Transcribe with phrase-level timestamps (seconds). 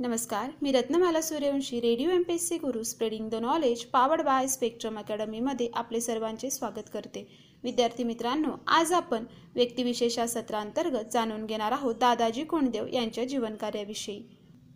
[0.00, 4.46] नमस्कार मी Ratnamala Suryavanshi radio M P S C Guru spreading the knowledge powered by
[4.46, 7.28] Spectrum अकॅडमीमध्ये आपले सर्वांचे स्वागत करते.
[7.64, 9.24] विद्यार्थी मित्रांनो आज आपण
[9.54, 14.22] व्यक्तिविशेषा सत्रांतर्गत जाणून घेणार आहोत दादाजी कोंडदेव यांच्या जीवनकार्याविषयी.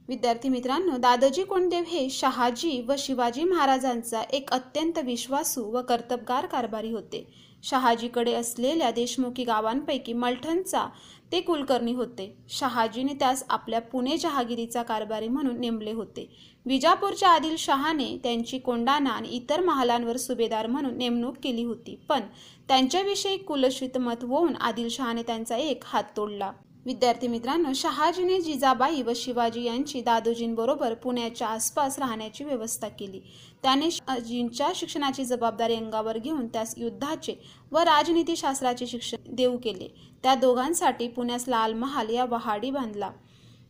[0.08, 6.90] विद्यार्थी मित्रांनो दादाजी कोंडदेव हे शहाजी व शिवाजी महाराजांचा एक अत्यंत विश्वासू व कर्तबगार कारभारी
[6.90, 7.26] होते.
[7.62, 10.86] शहाजीकडे असलेल्या देशमुखी गावांपैकी मलठणचा
[11.34, 12.36] ते कुलकर्णी होते.
[12.48, 16.28] शहाजीने त्यास आपल्या पुणे जहागिरीचा कारभारी म्हणून नेमले होते.
[16.66, 21.98] विजापूरच्या आदिल शहाने त्यांची कोंडाणा आणि इतर महालांवर सुभेदार म्हणून नेमणूक केली होती.
[22.08, 22.20] पण
[22.68, 26.52] त्यांच्याविषयी कुलशित मत होऊन आदिलशहाने त्यांचा एक हात तोडला.
[26.86, 33.20] विद्यार्थी मित्रांनो शहाजीने जिजाबाई व शिवाजी यांची दादोजींबरोबर पुण्याच्या आसपास राहण्याची व्यवस्था केली.
[33.62, 37.34] त्याने शहाजींच्या शिक्षणाची जबाबदारी अंगावर घेऊन त्यास युद्धाचे
[37.72, 39.88] व राजनीतीशास्त्राचे शिक्षण देऊ केले.
[40.22, 43.10] त्या दोघांसाठी पुण्यास लाल महाल या वहाडी बांधला.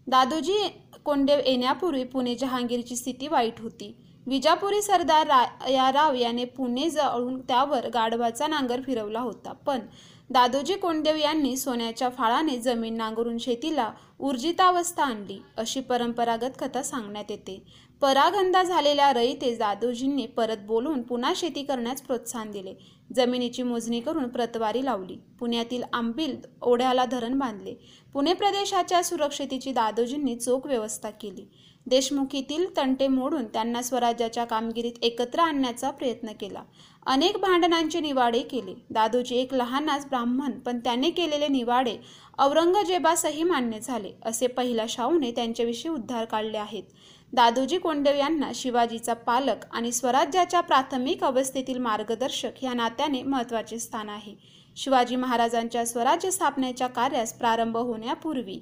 [0.06, 0.56] दादोजी
[1.04, 3.94] कोंडेव येण्यापूर्वी पुणे जहांगीरची स्थिती वाईट होती.
[4.26, 9.52] विजापुरी सरदार रा राव याने पुणे जवळून त्यावर गाढवाचा नांगर फिरवला होता.
[9.52, 9.80] पण
[10.30, 17.62] दादोजी कोंडदेव यांनी सोन्याच्या फाळाने जमीन नांगरून शेतीला ऊर्जितावस्था आणली अशी परंपरागत कथा सांगण्यात येते.
[18.00, 22.74] परागंदा झालेल्या रईते दादोजींनी परत बोलून पुन्हा शेती करण्यास प्रोत्साहन दिले.
[23.14, 25.16] जमिनीची मोजणी करून प्रतवारी लावली.
[25.40, 27.74] पुण्यातील आंबिल ओढ्याला धरण बांधले.
[28.12, 31.48] पुणे प्रदेशाच्या सुरक्षितेची दादोजींनी चोख व्यवस्था केली.
[31.86, 36.62] देशमुखीतील तंटे मोडून त्यांना स्वराज्याच्या कामगिरीत एकत्र आणण्याचा प्रयत्न केला.
[37.06, 38.74] अनेक भांडणांचे निवाडे केले.
[38.90, 41.96] दादोजी एक लहानाच ब्राह्मण पण त्याने केलेले निवाडे
[42.38, 46.82] औरंगजेबासही मान्य झाले असे पहिल्या शाहूने त्यांच्याविषयी उद्धार काढले आहेत.
[47.32, 54.34] दादोजी कोंडदेव यांना शिवाजीचा पालक आणि स्वराज्याच्या प्राथमिक अवस्थेतील मार्गदर्शक या नात्याने महत्त्वाचे स्थान आहे.
[54.76, 58.60] शिवाजी महाराजांच्या स्वराज्य स्थापनेच्या कार्यास प्रारंभ होण्यापूर्वी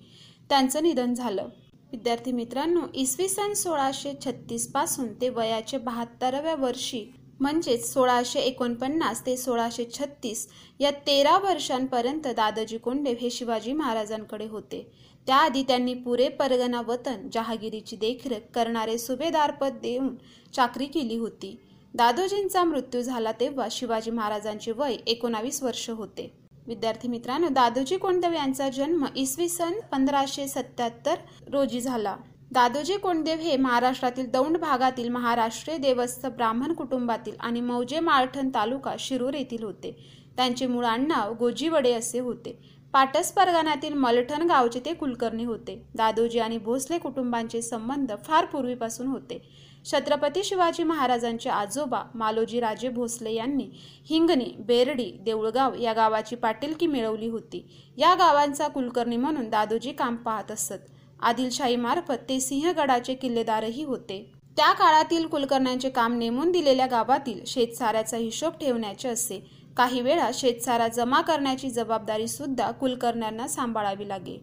[0.48, 1.48] त्यांचं निधन झालं.
[1.93, 7.05] विद्यार्थी मित्रांनो इसवी सन सोळाशे छत्तीसपासून ते वयाचे बहात्तराव्या वर्षी
[7.41, 10.47] म्हणजेच सोळाशे एकोणपन्नास ते सोळाशे छत्तीस
[10.80, 14.83] या तेरा वर्षांपर्यंत दादाजी कोंडेव हे शिवाजी महाराजांकडे होते.
[15.27, 20.14] त्याआधी त्यांनी पुरे परगणा वतन जहागिरीची देखरेख करणारे सुभेदारपद देऊन
[20.55, 21.57] चाकरी केली होती.
[21.95, 26.33] दादोजींचा मृत्यू झाला तेव्हा शिवाजी महाराजांचे वय एकोणावीस वर्ष होते.
[26.67, 31.14] विद्यार्थी मित्रांनो दादोजी कोंडदेव यांचा जन्म इसवी सन पंधराशे सत्याहत्तर
[31.52, 32.17] रोजी झाला.
[32.52, 39.34] दादोजी कोंडदेव हे महाराष्ट्रातील दौंड भागातील महाराष्ट्रीय देवस्थ ब्राह्मण कुटुंबातील आणि मौजे माळठण तालुका शिरूर
[39.34, 39.96] येथील होते.
[40.36, 42.58] त्यांचे मूळ आडनाव गोजीवडे असे होते.
[42.95, 45.75] पाटस परगणातील मलठण गावचे ते कुलकर्णी होते.
[45.95, 49.41] दादोजी आणि भोसले कुटुंबांचे संबंध फार पूर्वीपासून होते.
[49.86, 53.69] छत्रपती शिवाजी महाराजांचे आजोबा मालोजी राजे भोसले यांनी
[54.11, 57.67] हिंगणी बेरडी देऊळगाव या गावाची पाटीलकी मिळवली होती.
[57.98, 60.79] या गावांचा कुलकर्णी म्हणून दादोजी काम पाहत असत.
[61.20, 64.23] आदिलशाहीमार्फत ते सिंहगडाचे किल्लेदारही होते.
[64.57, 69.39] त्या काळातील कुलकर्ण्यांचे काम नेमून दिलेल्या गावातील शेतसाऱ्याचा हिशोब ठेवण्याचे असे.
[69.77, 74.41] काही वेळा शेतसारा जमा करण्याची जबाबदारी सुद्धा कुलकर्ण्यांना सांभाळावी लागे.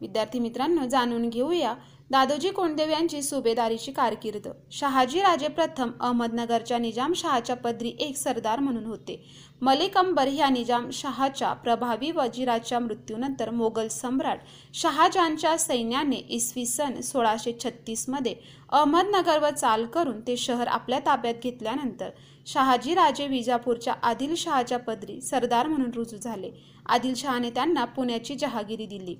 [0.00, 1.74] विद्यार्थी मित्रांनो जाणून घेऊया
[2.10, 4.48] दादोजी कोंडदेव यांची सुभेदारीची कारकीर्द.
[4.72, 9.16] शहाजी राजे प्रथम अहमदनगरच्या निजामशहाच्या पदरी एक सरदार म्हणून होते.
[9.62, 14.38] मलिक अंबर ह्या निजामशहाच्या प्रभावी वजीराच्या मृत्यूनंतर मोगल सम्राट
[14.74, 18.34] शहाजहानच्या सैन्याने इसवी सन सोळाशे छत्तीसमध्ये
[18.68, 22.10] अहमदनगरवर चाल करून ते शहर आपल्या ताब्यात घेतल्यानंतर
[22.46, 26.50] शहाजी राजे विजापूरच्या आदिलशहाच्या पदरी सरदार म्हणून रुजू झाले.
[26.86, 29.16] आदिलशहाने त्यांना पुण्याची जहागिरी दिली.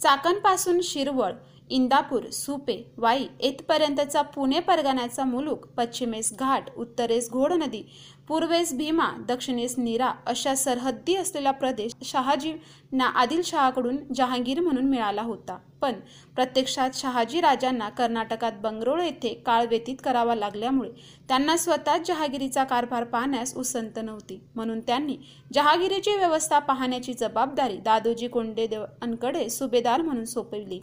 [0.00, 1.32] चाकणपासून शिरवळ
[1.70, 7.82] इंदापूर सुपे वाई येथपर्यंतचा पुणे परगण्याचा मुलूक पश्चिमेस घाट उत्तरेस घोड नदी
[8.28, 15.56] पूर्वेस भीमा दक्षिणेस नीरा अशा सरहद्दी असलेला प्रदेश शहाजींना आदिलशहाकडून जहांगीर म्हणून मिळाला होता.
[15.80, 15.92] पण
[16.34, 20.90] प्रत्यक्षात शहाजी राजांना कर्नाटकात बंगरोळ येथे काळ व्यतीत करावा लागल्यामुळे
[21.28, 24.40] त्यांना स्वतःच जहागिरीचा कारभार पाहण्यास उसंत नव्हती.
[24.54, 25.16] म्हणून त्यांनी
[25.54, 30.80] जहागिरीची व्यवस्था पाहण्याची जबाबदारी दादोजी कोंडेदेवांकडे सुभेदार म्हणून सोपविली.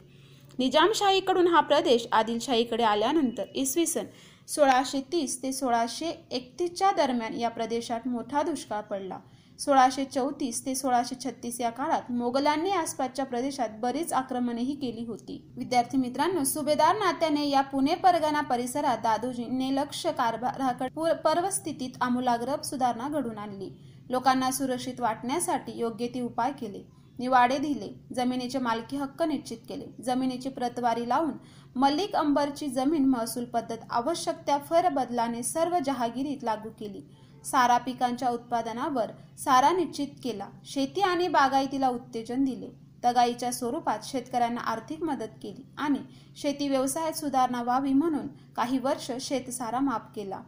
[0.60, 4.06] निजामशाहीकडून हा प्रदेश आदिलशाहीकडे आल्यानंतर इसवी सन
[4.48, 9.20] सोळाशे तीस ते सोळाशे एकतीसच्या दरम्यान या प्रदेशात मोठा दुष्काळ पडला.
[9.60, 15.42] सोळाशे चौतीस ते सोळाशे छत्तीस या काळात मोगलांनी आसपासच्या प्रदेशात बरीच आक्रमणेही केली होती.
[15.58, 23.38] विद्यार्थी मित्रांनो सुभेदार नात्याने या पुणे परगणा परिसरात दादोजींनी लक्ष कारभाराकडे पर्वस्थितीत आमूलाग्र सुधारणा घडून
[23.38, 23.70] आणली.
[24.10, 26.84] लोकांना सुरक्षित वाटण्यासाठी योग्य ते उपाय केले.
[27.20, 30.04] निवाडे दिले जमिनीचे मालकी हक्क निश्चित केले.
[30.04, 31.32] जमिनीची प्रतवारी लावून
[31.76, 37.02] मलिक अंबरची जमीन महसूल पद्धत आवश्यक त्या फरबदलाने सर्व जहागिरीत लागू केली.
[37.46, 40.48] सारा पिकांच्या उत्पादनावर सारा निश्चित केला.
[40.66, 42.70] शेती आणि बागायतीला उत्तेजन दिले.
[43.06, 46.00] तगाईच्या स्वरूपात शेतकऱ्यांना आर्थिक मदत केली आणि
[46.36, 50.40] शेती व्यवसायात सुधारणा व्हावी म्हणून काही वर्ष शेतसारा माफ केला.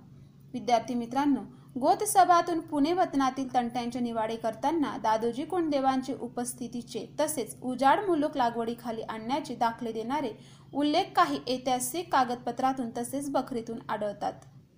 [0.54, 1.42] विद्यार्थी मित्रांनो
[1.82, 9.92] गोतसभातून पुणे वतनातील तंट्यांचे निवाडे करताना दादोजी कुंडदेवांचे उपस्थितीचे तसेच उजाड मुलूक लागवडीखाली आणण्याचे दाखले
[9.92, 10.32] देणारे
[10.74, 14.34] उल्लेख काही ऐतिहासिक कागदपत्रातून तसेच बखरीतून आढळतात.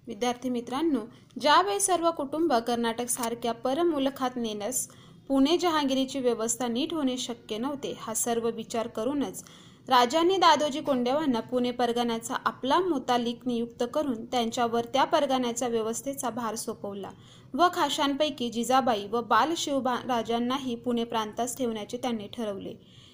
[0.08, 1.00] विद्यार्थी मित्रांनो
[1.42, 4.88] ज्यावेळी सर्व कुटुंब कर्नाटक सारख्या परमुलखात नेण्यास
[5.28, 9.44] पुणे जहांगीरीची व्यवस्था नीट होणे शक्य नव्हते हा सर्व विचार करूनच
[9.90, 17.10] राजांनी दादोजी कोंडेवांना पुणे परगण्याचा आपला मुतालिक नियुक्त करून त्यांच्यावर त्या परगण्याच्या व्यवस्थेचा भार सोपवला
[17.54, 22.74] व खाशांपैकी जिजाबाई व बालशिवबा राजांनाही पुणे प्रांतास ठेवण्याचे त्यांनी ठरवले.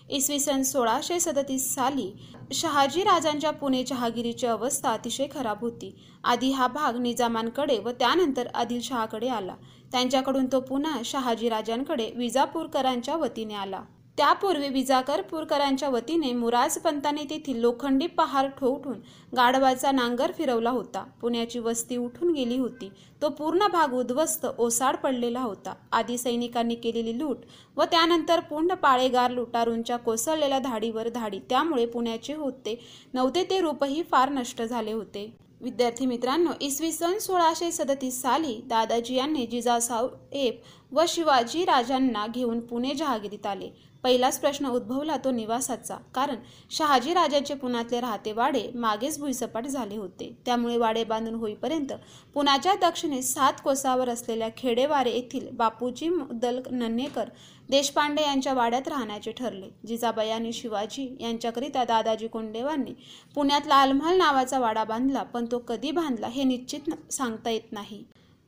[0.09, 2.11] इसवी सन सोळाशे सदतीस साली
[2.53, 5.95] शहाजी राजांच्या पुणे जहागिरीची अवस्था अतिशय खराब होती.
[6.23, 9.55] आधी हा भाग निजामांकडे व त्यानंतर आदिलशहाकडे आला.
[9.91, 13.81] त्यांच्याकडून तो पुन्हा शहाजी राजांकडे विजापूरकरांच्या वतीने आला.
[14.17, 18.99] त्यापूर्वी विजाकरपूरकरांच्या वतीने मुराज पंताने तेथील लोखंडी पहार ठोठून
[19.35, 21.03] गाढवाचा नांगर फिरवला होता.
[21.21, 22.89] पुण्याची वस्ती उठून गेली होती.
[23.21, 25.73] तो पूर्ण भाग उद्ध्वस्त ओसाड पडलेला होता.
[25.91, 27.37] आधी सैनिकांनी केलेली लूट
[27.77, 32.79] व त्यानंतर पूर्ण पाळेगार लुटारूंच्या कोसळलेल्या धाडीवर धाडी त्यामुळे पुण्याचे होते.
[33.13, 35.31] नव्हते ते रूपही फार नष्ट झाले होते.
[35.61, 42.93] विद्यार्थी मित्रांनो इसवी सन सोळाशे सदतीस साली दादाजी यांनी जिजासाहेब व शिवाजी राजांना घेऊन पुणे
[42.93, 43.69] जहागिरीत आले.
[44.05, 45.95] पहिलाच प्रश्न उद्भवला तो निवासाचा.
[46.15, 46.35] कारण
[46.71, 50.29] शहाजी राजाचे पुण्यातले राहते वाडे मागेच भुईसपाट झाले होते.
[50.45, 51.93] त्यामुळे वाडे बांधून होईपर्यंत
[52.33, 57.29] पुण्याच्या दक्षिणेस सात कोसावर असलेल्या खेडेवारे येथील बापूजी मुद्दल नन्हेकर
[57.69, 59.69] देशपांडे यांच्या वाड्यात राहण्याचे ठरले.
[59.87, 62.93] जिजाबाई आणि शिवाजी यांच्याकरिता दादाजी कोंडेवांनी
[63.35, 68.03] पुण्यात लालमहल नावाचा वाडा बांधला पण तो कधी बांधला हे निश्चित सांगता येत नाही.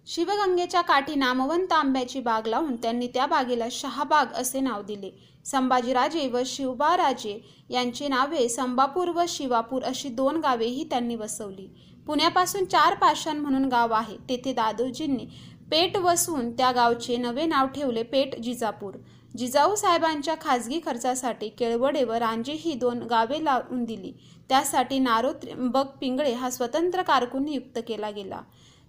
[0.07, 5.09] शिवगंगेच्या काठी नामवंत आंब्याची बाग लावून त्यांनी त्या बागेला शहाबाग असे नाव दिले.
[5.45, 7.39] संभाजीराजे व शिवबाराजे
[7.69, 11.67] यांची नावे संबापूर व शिवापूर अशी दोन गावेही त्यांनी वसवली.
[12.07, 14.15] पुण्यापासून चार पाषाण म्हणून गाव आहे.
[14.29, 15.25] तेथे दादोजींनी
[15.71, 18.93] पेट वसून त्या गावचे नवे नाव ठेवले पेट जिजापूर.
[19.37, 24.13] जिजाऊ साहेबांच्या खाजगी खर्चासाठी केळवडे व रांजे ही दोन गावे लावून दिली.
[24.49, 28.41] त्यासाठी नारो त्र्यंबक पिंगळे हा स्वतंत्र कारकून नियुक्त केला गेला.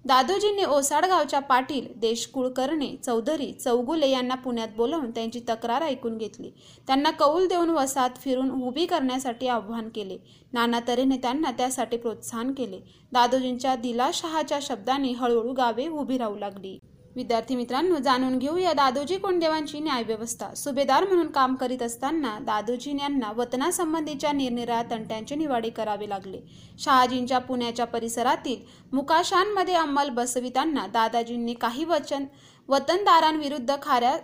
[0.09, 6.51] दादोजींनी ओसाडगावच्या पाटील देशकुळकर्णे चौधरी चौगुले यांना पुण्यात बोलावून त्यांची तक्रार ऐकून घेतली.
[6.87, 10.17] त्यांना कौल देऊन वसाहत फिरून उभी करण्यासाठी आव्हान केले.
[10.53, 12.81] नाना तऱ्हेने त्यांना त्यासाठी प्रोत्साहन केले.
[13.13, 16.79] दादोजींच्या दिलाशहाच्या शब्दांनी हळूहळू गावे उभी राहू लागली.
[17.19, 20.55] विद्यार्थी मित्रांनो जाणून घेऊया दादोजी कोंडेवांची न्यायव्यवस्था.
[20.55, 26.39] सुभेदार म्हणून काम करीत असताना दादोजी यांना वतनासंबंधीच्या निरनिराळ्या तंट्यांचे निवाडे करावे लागले.
[26.79, 32.25] शहाजींच्या पुण्याच्या परिसरातील मुकाशांमध्ये अंमल बसविताना दादाजींनी काही वचन
[32.69, 34.17] वतनदारांविरुद्ध खाऱ्या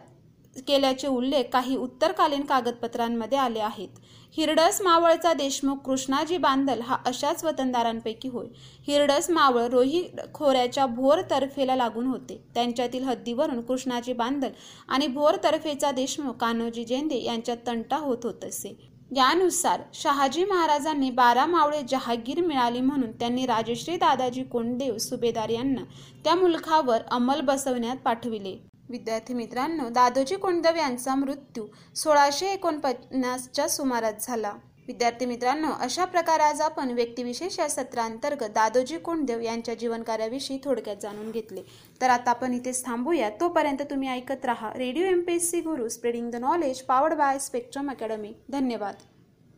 [0.61, 3.89] केल्याचे उल्लेख काही उत्तरकालीन कागदपत्रांमध्ये आले आहेत.
[4.37, 8.47] हिरडस मावळचा देशमुख कृष्णाजी बांदल हा अशाच वतनदारांपैकी होय.
[8.87, 10.03] हिरडस मावळ रोही
[10.35, 12.41] खोऱ्याच्या भोर तर्फेला लागून होते.
[12.55, 14.51] त्यांच्यातील हद्दीवरून कृष्णाजी बांदल
[14.89, 18.77] आणि भोर तर्फेचा देशमुख कान्होजी जेंदे यांच्यात तंटा होत होत असे
[19.17, 25.85] यानुसार शहाजी महाराजांनी बारा मावळे जहागीर मिळाली म्हणून त्यांनी राजश्री दादाजी कोंडदेव सुभेदार यांना
[26.25, 28.57] त्या मुलखावर अंमल बसवण्यात पाठविले.
[28.89, 34.53] विद्यार्थी मित्रांनो दादोजी कोंडदेव यांचा मृत्यू सोळाशे एकोणपन्नासच्या सुमारास झाला.
[34.87, 41.31] विद्यार्थी मित्रांनो अशा प्रकारे आज आपण व्यक्तिविशेष या सत्रांतर्गत दादोजी कोंडदेव यांच्या जीवनकार्याविषयी थोडक्यात जाणून
[41.31, 41.63] घेतले.
[42.01, 43.31] तर आता आपण इथेच थांबूया.
[43.31, 47.39] तोपर्यंत तुम्ही ऐकत राहा radio M P S C Guru spreading the knowledge powered by
[47.39, 48.35] Spectrum academy.
[48.53, 48.95] धन्यवाद.